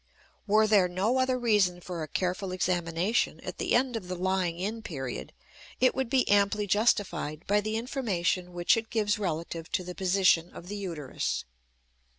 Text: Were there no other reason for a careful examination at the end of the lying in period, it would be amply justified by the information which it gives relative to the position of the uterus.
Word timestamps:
Were 0.47 0.65
there 0.65 0.87
no 0.87 1.19
other 1.19 1.37
reason 1.37 1.79
for 1.79 2.01
a 2.01 2.07
careful 2.07 2.51
examination 2.51 3.39
at 3.41 3.59
the 3.59 3.75
end 3.75 3.95
of 3.95 4.07
the 4.07 4.15
lying 4.15 4.57
in 4.57 4.81
period, 4.81 5.31
it 5.79 5.93
would 5.93 6.09
be 6.09 6.27
amply 6.27 6.65
justified 6.65 7.45
by 7.45 7.61
the 7.61 7.75
information 7.77 8.51
which 8.51 8.75
it 8.75 8.89
gives 8.89 9.19
relative 9.19 9.71
to 9.73 9.83
the 9.83 9.93
position 9.93 10.49
of 10.53 10.69
the 10.69 10.75
uterus. 10.77 11.45